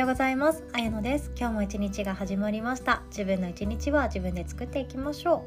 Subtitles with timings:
[0.00, 0.64] ようございます。
[0.72, 1.30] あやのです。
[1.36, 3.02] 今日も一日が始まりました。
[3.10, 5.44] 自分の一日は自分で作っていきましょ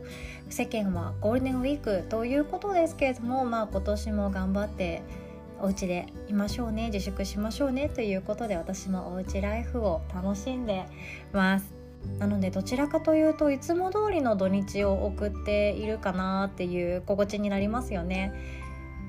[0.48, 0.54] う。
[0.54, 5.02] 世間はゴールデンウィークということですけれどもまあ今年も頑張って
[5.60, 6.92] お家でいましょうね。
[6.92, 7.90] 自粛しましょうね。
[7.90, 10.86] ということで私もおうちライフを楽しんで
[11.32, 11.74] ます。
[12.20, 18.32] なのでどちらかというといつも通りの土日を送っているかなっていう心地になりますよね。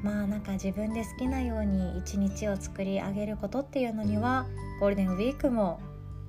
[0.04, 4.46] まあなんか自分で好きなように一日を作り上げることっていうのには
[4.78, 5.80] ゴールデンウィークも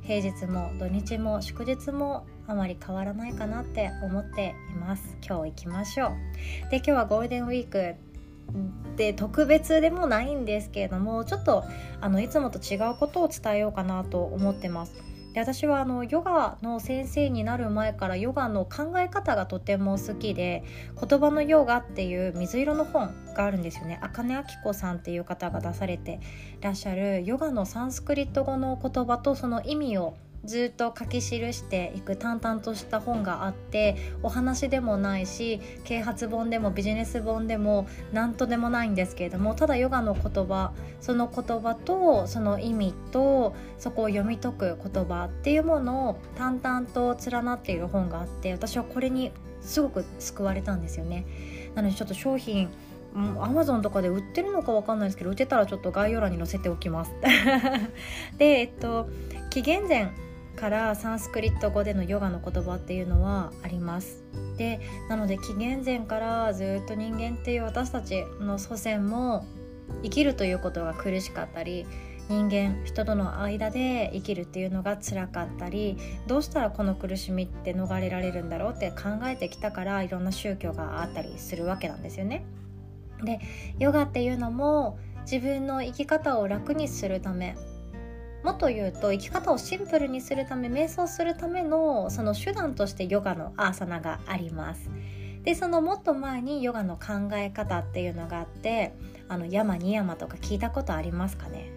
[0.01, 5.17] 平日も土日も祝日もあまり変わらないかなって思っています。
[5.27, 6.71] 今日行きましょう。
[6.71, 7.95] で今日はゴールデンウィーク
[8.95, 11.65] で特別でもないんですけれどもちょっと
[11.99, 14.93] あのいつもと違うことを伝えようかなと思ってます
[15.35, 20.63] で私はあのヨガの先生になる前からヨガの考え方がとても好きで
[20.97, 23.99] 「言葉のヨガ」っていう水色の本があるんですよね。
[24.01, 26.21] 茜明子さんっていう方が出されて
[26.61, 30.15] らっしゃるヨガのサンスクリット語の言葉とその意味を
[30.45, 51.25] ずっと書き記していく淡々とした本があってお話でもないし啓発本でもビジネス本でも何とでもないんですけれどもただヨガの言葉その言葉とその意味とそこを読み解く言葉っていうものを淡々と連なっている本があって私はこれにすごく救われたんですよね。
[51.73, 52.69] なのでちょっと商品
[53.15, 57.13] アマゾンとかで売ってるのかわかんないですけど売ってたらちょっと概要欄に載せておきます
[58.37, 59.07] でえっと
[59.49, 60.09] 紀元前
[60.55, 64.23] からサンスクリット語でのヨガの言葉っていうのはあります
[64.57, 69.45] でなので紀元前からずっと人間っていう私たちの祖先も
[70.03, 71.85] 生きるということが苦しかったり
[72.27, 82.45] 人間人との間で生きるっていうのが辛かったりどうしたらこの苦しみって逃れられるんだろうって考えてきたからいろんな宗教があったりするわけなんですよね。
[83.23, 83.39] で
[83.79, 87.55] ヨガっていうのも自分の生き方を楽にするため
[88.45, 94.91] もっと言うと生き方をシンプルにするため瞑想するためのその手段としてヨガのアーサナがあります。
[95.41, 98.93] でそのもっと前にヨガの考え方っていうのがあって
[99.27, 101.71] あの山に山とか聞いたことありますかね？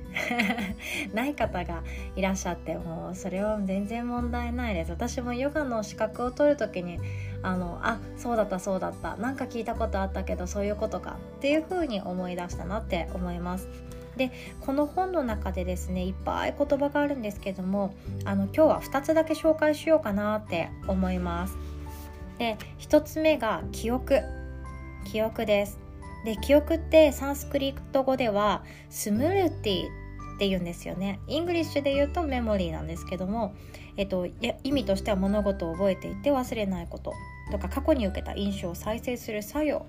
[1.15, 1.83] ない方が
[2.17, 4.91] いらっしゃってもうそれは全然問題ないです。
[4.91, 6.99] 私もヨガの資格を取る時に
[7.43, 13.88] あのあそうだったそうだったなんか聞いたことあったけどそういうことかっていう風に思い出したなって思います。
[14.19, 14.31] で
[14.61, 17.95] この本の中でですねいっぱい言葉があるんですけども
[18.27, 21.57] あの今日は2つだけ紹介しようかなって思います。
[22.39, 24.21] で1つ目が記憶。
[25.11, 25.79] 記憶です。
[26.25, 31.21] で記憶ってサンスクリット語ではスムルティって言うんですよね。
[31.27, 33.55] イングリッシュで言うとメモリーなんですけども、
[33.97, 34.27] えっと、
[34.63, 37.15] 意味としては物事を覚えていて忘れないこと
[37.51, 39.87] とか過去に受けた印象を再生する作用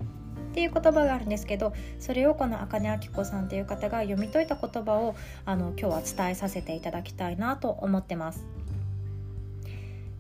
[0.49, 5.15] っていう言葉があるんですけどそれをこの茜明子さんという方が読み解いた言葉を
[5.45, 8.45] あの今日は伝えさせていただきたいなと思ってます。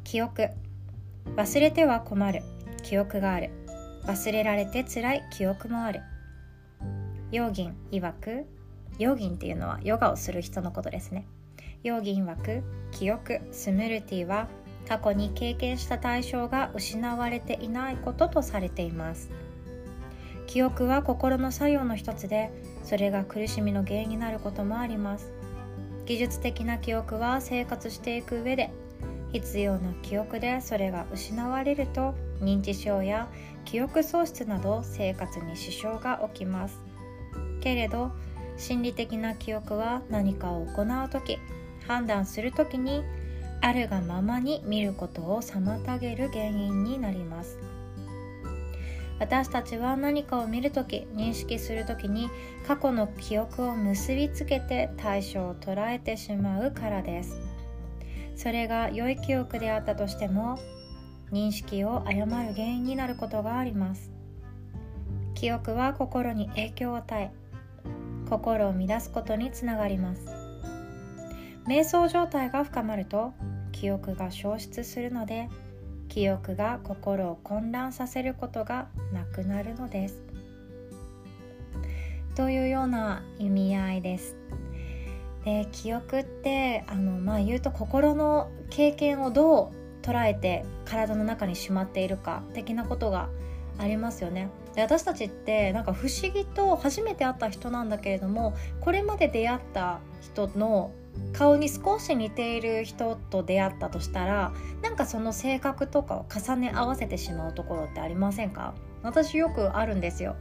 [0.03, 0.49] 記憶。
[1.35, 2.41] 忘れては困る。
[2.83, 3.51] 記憶がある。
[4.05, 5.23] 忘れられて辛い。
[5.31, 6.01] 記憶もある。
[7.31, 8.45] ヨーギン曰く。
[8.97, 11.25] ヨーギンっていうのはヨガをする人のことですね。
[11.83, 12.63] ヨーギン曰く。
[12.91, 13.41] 記憶。
[13.51, 14.47] スムルティは
[14.87, 19.29] 過去に経験した対象が失われていないこととされています。
[20.49, 22.49] 記憶は心の作用の一つで
[22.83, 25.31] それが苦しみの原因になることもあります。
[26.07, 28.71] 技術的な記憶は生活していく上で
[29.31, 33.27] 必要な記憶でそれが失われると認知症や
[33.63, 36.81] 記憶喪失など生活に支障が起きます。
[37.61, 38.11] けれど
[38.57, 41.37] 心理的な記憶は何かを行う時
[41.87, 43.03] 判断する時に
[43.61, 47.68] あるがままに見ることを妨げる原因になります。
[49.19, 52.29] 私たちは何かを見るとき認識するときに
[52.65, 57.37] 過去の記憶を結びつけて対象を捉えてしまうからです。
[58.35, 60.57] それが良い記憶であったとしても
[61.31, 64.09] 認識を誤る原因になることがあります。
[65.35, 67.31] 記憶は心に影響を与え
[68.29, 70.21] 心を乱すことにつながります。
[71.67, 73.33] 瞑想状態が深まると
[73.73, 75.49] 記憶が消失するので
[76.09, 80.21] 記憶が心を混乱させることがなくなるのです。
[82.35, 84.35] というような意味合いです。
[85.45, 93.29] で記憶ってあの、まあ、言うと心の経験をどう捉えて体の中にしまっているか的なことが
[93.77, 94.49] ありますよね。
[94.75, 100.91] で私たちってなんか不思議と初めて会った人なんだけれどもこれまで出会った人の
[101.33, 104.51] 顔に少し似ている人と出会ったとしたら
[104.81, 108.73] なんかその性格とかを重ね合わせてしまうところってありませんか？
[109.03, 110.35] 私よくあるんですよ。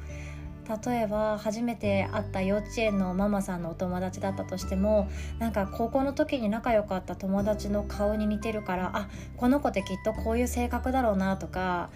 [0.84, 11.90] 例えば初めて会った幼稚園のママさんのお友達だったとしてもなんか高校の時に仲良かった友達の顔に似てるからあこの子ってきっとこういう性格だろうなとか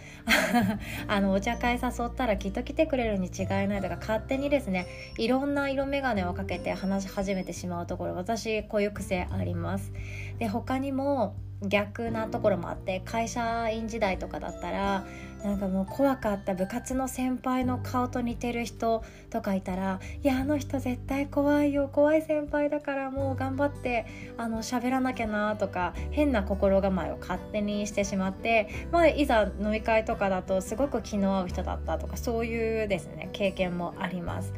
[1.07, 4.87] あのお茶会誘ったらきっと来てくれるに違いないとか勝手にですね
[5.19, 9.93] いろんな色眼鏡をかけて話し始めてしまうところ私こういう癖あります。
[10.39, 15.05] で他にも逆なところもあって会社員時代とかだったら
[15.45, 24.07] なんかもう怖かった部活の先輩の顔と似てる人とかいたらいやあの人絶対怖いよ怖い先輩だからもう頑張って
[24.39, 34.53] あの喋らなきゃなとか変な心構えを勝手にしてしまって、まあ、いざ飲み会とかだとすごく気の合う人だったとかそういうですね経験もあります。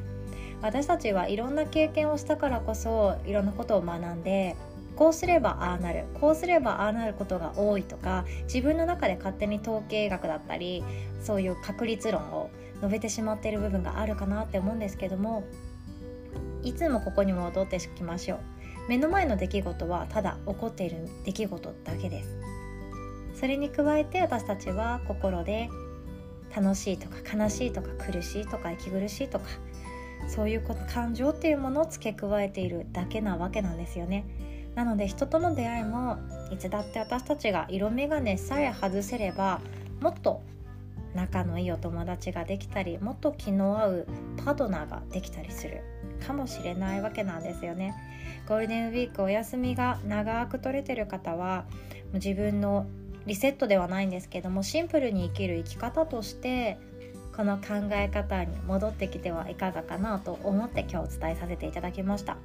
[0.65, 4.57] 私たちはいろんな経験をしたからこそいろんなことを学んで
[4.97, 10.85] こうすればああなるこうすればああなることが多いとか自分の中で勝手に統計学だったり
[11.21, 15.45] そういう確率論を述べてしまっている部分があるかなって思うんですけども
[16.63, 18.39] いつもここに戻ってきましょう。
[18.89, 22.37] 目の前の出来事はただ起こっている出来事だけです。
[23.35, 25.69] それに加えて私たちは心で
[26.55, 29.47] 楽しいとか悲しいとか苦しいとか息苦しいとか
[30.29, 30.63] そういう
[30.93, 34.25] 感情っていうものを付け加えているだけなわけなんですよね。
[34.75, 36.19] なので人との出会いも
[36.51, 39.61] いつだって私たちが色眼鏡さえ外せれば
[40.01, 40.43] もっと
[41.15, 44.07] 仲のいいお友達ができたりもっと気の合う
[44.45, 45.83] パートナーができたりする
[46.27, 47.95] かもしれないわけなんですよね。
[48.49, 51.65] ゴールデンウィークお休みが長く取れてる方は
[52.13, 52.87] 自分の
[53.27, 56.79] リセットではないんですけどもシンプルに生きる生き方として
[57.37, 62.37] この考え方に戻ってきてはいかがかなと思って今日お伝えさせていただきました。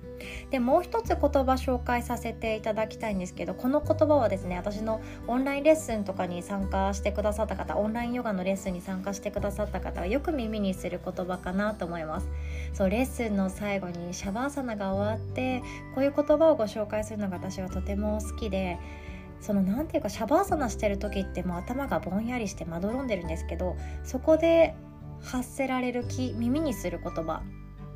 [0.50, 12.27] でもう一つ言葉紹介させていただきたいんですけどこの言葉はですね私のオンラインレッスンとかに参加してくださった方オンラインヨガのレッスンに参加してくださった方はよく耳にする言葉かなと思います。
[12.74, 15.62] そうレッスンの最後にシャバーサナが終わって
[15.95, 18.77] こういう言葉をご紹介するのが私はとても好きで
[19.41, 24.75] その何ていうかシャバーサナしてる時ってもう頭がぼんやりしてまどろんでるんですけどそこで
[25.21, 27.41] 発せられる気耳にする言葉。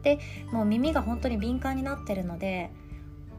[0.03, 0.19] で
[0.51, 2.71] もう耳が本当に敏感になってるので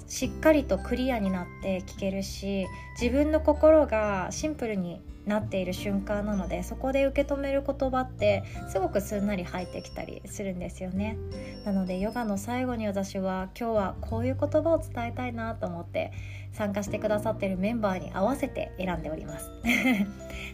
[0.07, 2.67] しっかりとクリアになって聞けるし
[3.01, 11.17] 自分の心がシンプルになっている瞬間なのでそこで受け止める言葉ってすごくすんなり入ってきたりするんですよね。
[11.65, 16.13] なのでヨガの最後に私は今日はこういう言葉を伝えたいなと思って
[16.53, 19.51] 参加してくださってるメンバーに合わせて選んでおります。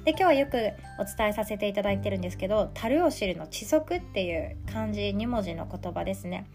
[0.04, 6.46] で今日はよくお伝えさせていただいてるんですけど「樽を知る」の「知足」っていう漢字2文字の言葉ですね。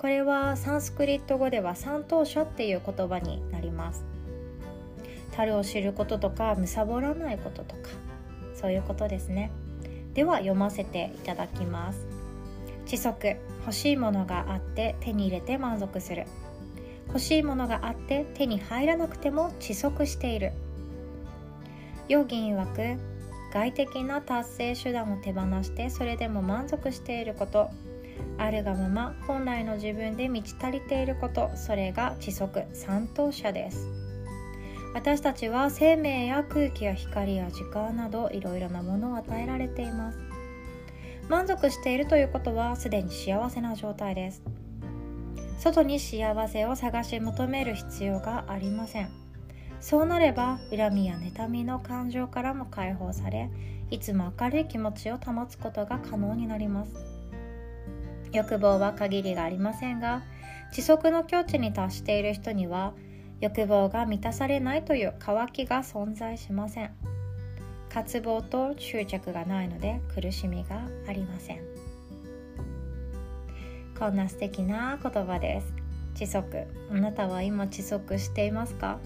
[0.00, 4.02] これはサンスクリット語では三等書っていう言葉になります。
[5.32, 7.90] 樽を知ることとか貪らないこととか
[8.54, 9.50] そういうことですね。
[10.14, 12.06] では読ませていただきます。
[12.86, 16.24] 知足欲しいものがあって手に入れて満足する。
[17.08, 20.52] 欲しいものがあって手に入らなくても窒息している。
[22.08, 22.98] ヨギン曰く
[23.52, 27.68] 外的な達成手段を手放してそれでも満足していること。
[28.38, 33.88] あるがまま本来の自分で満ち足りていることそれが知足三等者です。
[34.92, 40.18] 私たちは生命や空気や光や時間などいろいろなものを与えられています。
[41.28, 44.42] 満足しているということはすでに幸せな状態です。
[45.58, 49.10] 外に幸せを探し求める必要がありません。
[49.80, 53.48] そうなれば恨みや妬みの感情からも解放され
[53.90, 57.09] いつも明るい気持ちを保つことが可能になります。
[58.32, 60.22] 欲望は限りがありませんが
[60.72, 62.94] 知足の境地に達している人には
[63.40, 66.90] 欲望が満たされないという渇きが存在しません。
[67.92, 71.60] 渇望と執着がないので苦しみがありません。
[73.98, 75.74] こんな素敵な言葉です。
[76.14, 76.66] 知足。
[76.90, 78.98] あなたは今知足していますか？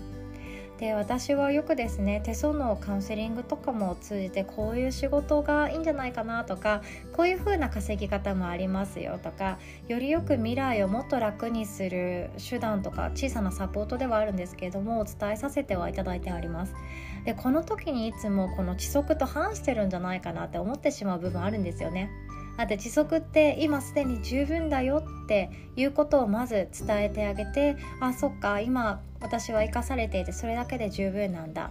[0.78, 16.74] で私はよくですね手相のカウンセリングとかも通じてこういう仕事がいいんじゃないかなとかこういう風な稼ぎ方もありますよとかよりよく未来をもっと楽にする手段とか小さなサポートではあるんですけれどもお伝えさせてはいただいてあります。
[17.24, 22.10] でこの時にいつもこの規則と反してるんじゃないかなって思ってしまう部分あるんですよね。
[22.56, 31.70] だって時速って今すでに十分だよっていうことをまず伝えてあげてあそっか今私は生かされていてそれだけで十分なんだ。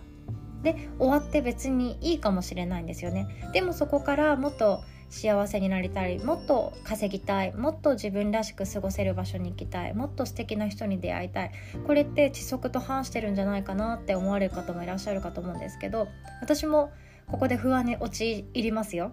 [0.63, 3.27] で終わって別にいいかもしれないんですよね。
[3.51, 11.51] でもそこからもっと幸せになりたいもっと稼ぎたいもっと自分らしく過ごせる場所に行きたいもっと素敵な人に出会いたい。
[11.85, 16.07] これって知足と反してるんじゃないかなって思われる方もいらっしゃるかと思うんですけど
[16.41, 16.91] 私も
[17.27, 19.12] ここで不安に陥りますよ。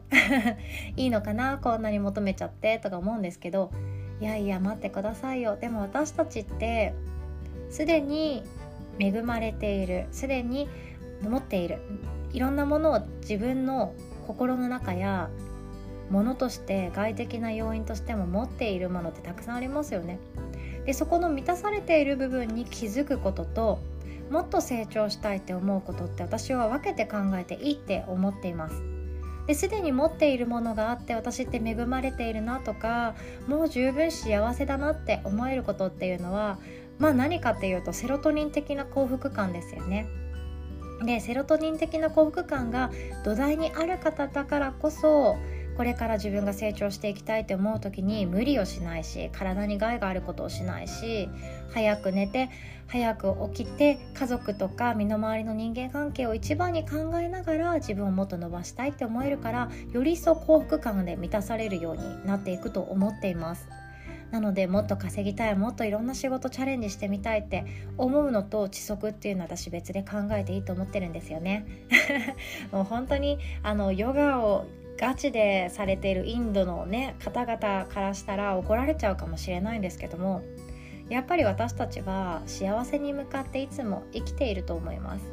[0.97, 1.59] いいのかな？
[1.59, 3.71] こんなに求めちゃってとか思うんですけど。
[4.21, 5.57] いやいや待ってくださいよ。
[5.57, 6.93] でも私たちって
[7.71, 8.43] すでに
[8.99, 10.07] 恵まれている。
[10.13, 10.69] すでに
[11.23, 11.79] 持っている。
[12.33, 13.95] いろんなものを自分の
[14.27, 15.31] 心の中や
[16.11, 20.19] ものとして外的な要因としても持っているものってたくさんありますよね。
[20.85, 23.79] でそこの満たされている部分に気づくことと
[24.31, 28.83] もっと成長したいって思うことって私は分けて考えていいって思っています。
[29.47, 33.17] ですでに持っているものがあって私って恵まれているなとか
[33.49, 36.59] もう十分幸せだなって思えることっていうのは
[36.99, 40.07] まあ何かっていうとセロトニン的な幸福感ですよね。
[41.05, 42.91] でセロトニン的な幸福感が
[43.25, 45.37] 土台にある方だからこそ
[45.77, 51.29] これから自分が成長していきたいって思う時に無理をしないし体に害があることをしないし
[51.73, 52.51] 早く寝て
[52.87, 63.69] 早く起きて家族とか身の回りの人間関係を一番に考えながら自分をもっと伸ばしたいって思えるからより一層幸福感で満たされるようになっていくと思っています。
[64.31, 67.65] なのでもっと稼ぎたいもっといろんな仕事チャレンジしてみたいって
[67.99, 71.67] 思うのと知足っていうのは私別で考えていいと思ってるんですよね
[72.71, 74.67] もう本当にあのヨガを
[75.01, 80.43] ガチでされているインドのね方々からしたら怒られちゃうかもしれないんですけども
[81.09, 85.25] やっぱり私たちは幸せに向かっていつも生きていると思います。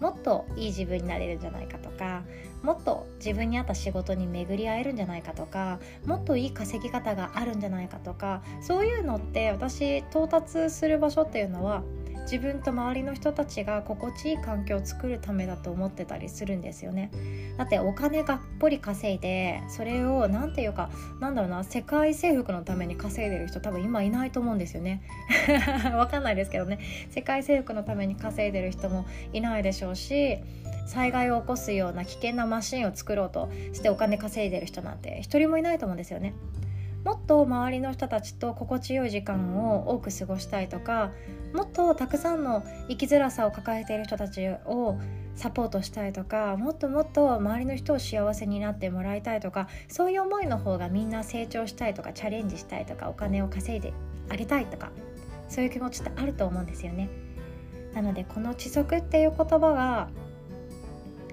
[0.00, 2.24] もっといい自分になれるんじゃないかとか
[2.62, 11.84] もっと自分に合った仕事に巡り合えるんじゃないかとかもっといい稼ぎ方があるんじゃないかとかそういうのって私到達する場所っていうのは
[12.24, 17.10] 自分と周りの人たちが心地いい環境を作るためだと思ってたりするんですよね。
[17.56, 20.90] だってお金がっぽり稼いでそれを何て言うか
[21.20, 25.02] なんだろうな世界征服のために稼いでる人多分今いないと思うんですよね。
[25.94, 26.78] わかんないですけどね。
[27.10, 30.38] 世界征服のために稼いでる人もいないでしょうし
[30.86, 36.34] 災害を起こすような危険なマシンを作ろうとしてお金稼いでる人なんて一人もいないと思うんですよね。
[37.04, 41.12] もっと周りの人たちと心地よい時間を多く過ごしたいとか
[41.52, 44.98] もっとたくさんの生きづらさを抱えている人たちを
[45.36, 53.92] サポートしたいとかもっともっと周りの人を幸せになってもらいたいとかそういう思いの方がみんな成長したいとかチャレンジしたいとかお金を稼いで
[54.30, 54.90] あげたいとか
[55.48, 57.10] そういう気持ちってあると思うんですよね。
[57.94, 60.08] なのでこの「知足」っていう言葉が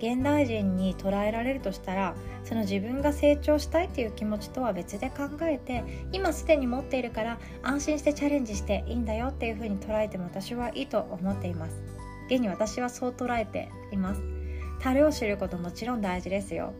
[0.01, 11.81] 現代人に捉えられるとしたらその自分が成長したいっていう気持ちとは別で考えて今すでに持っているから安心してチャレンジしていいんだよっていうふうに捉えても私はいいと思っています。
[12.25, 14.21] 現に私はそう捉えています。
[14.79, 16.73] 樽を知ることもちろん大事ですよ。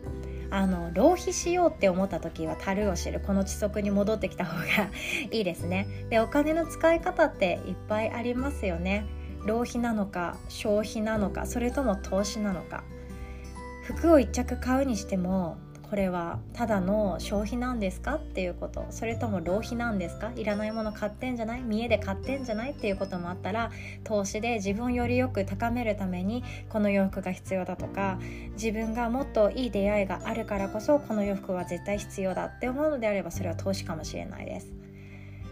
[0.49, 4.65] あの浪費しようって思った時は樽を知るこの知足に戻ってきた方が
[5.31, 5.87] いいですね。
[6.09, 9.05] でお金の使い方っていっぱいありますよね。
[9.45, 12.83] 浪費なのか消費なのかそれとも投資なのか。
[13.83, 15.57] 服を1着買うにしても
[15.89, 18.15] これはただの消費なんですか？
[18.15, 18.85] っていうこと。
[18.91, 20.31] それとも浪費なんですか？
[20.37, 21.61] いらないもの買ってんじゃない？
[21.63, 22.71] 見栄で買ってんじゃない？
[22.71, 23.71] っていうこともあったら
[24.05, 28.19] 投資で自分をよりよく高めるためにこの洋服が必要だとか
[28.53, 34.71] 自分がもっといい出会いがあるからこそこの洋服は絶対必要だって思うのであればそれは投資かもしれないです。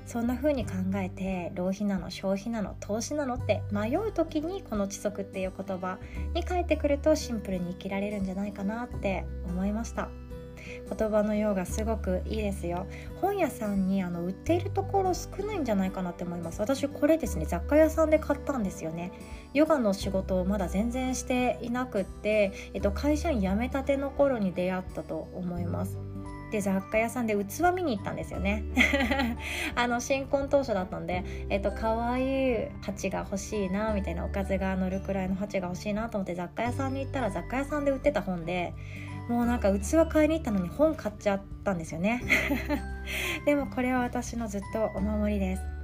[0.09, 5.99] そんな風に考えて浪費なの消費なの投資なのって迷う時にこの「知足」っていう言葉
[6.33, 10.09] に変えてくるとシンプルに生きられるんじゃないかなって思いました。
[10.97, 12.87] 言葉のようがすごくいいですよ。
[13.21, 16.59] 本屋さんにあの売っているところ少ないんじゃないかなって思います。
[16.59, 19.11] 私これですね雑貨屋さんで買ったんですよね。
[19.53, 25.99] ヨガの仕事をまだ全然していなくって、えっと、会社員辞めたての頃に出会ったと思います。
[26.51, 28.63] で雑貨屋さんで器見に行ったんですよね。
[29.75, 38.73] あの新婚当初だったんでえっと可愛い鉢が欲しいなみたいなおかずが乗るくらいの鉢が欲しいなと思って雑貨屋さんに行ったら雑貨屋さんで売ってた本で
[39.29, 42.23] もうなんか器買いに行ったのに本買っちゃったんですよね。
[43.45, 45.78] でもこれは私のずっとお守りです。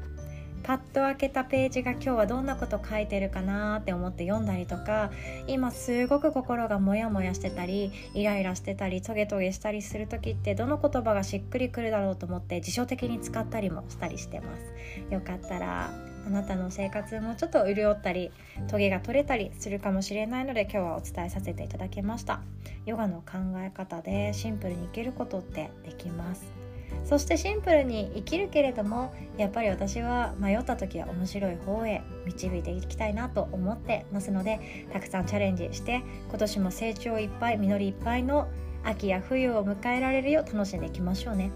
[0.65, 5.11] パッと開けたページが今日はどんなこと書いてるかなって思って読んだりとか
[5.45, 15.13] 今すごく心がモヤモヤしてたりイライラしてたりトゲトゲしたりする時ってどの言葉がしっくりくるだろうと思って辞書的に使ったりもしたりしてます。
[15.13, 15.91] よかったら
[16.25, 18.31] あなたの生活もちょっと潤ったり
[18.67, 22.41] トゲが取れたりするかもしれないので今日はお伝えさせていただきました。
[22.87, 26.64] ヨガの考え方でシンプルに生きることってできます。
[27.03, 38.47] そしてシンプルに生きるけれどもやっぱり私は迷った時は面白い方へ導いていきたいなと思ってますのでたくさんチャレンジして今年も成長いっぱい実りいっぱいの
[38.83, 41.51] 秋や冬を迎えられるよう楽しんでいきましょうね。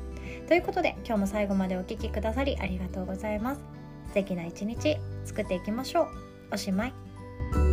[0.48, 3.62] ということで今日も最後までお聴きくださりありがとうございます。
[4.08, 6.08] 素敵な一日作っていきましょう。
[6.54, 7.69] おしまい。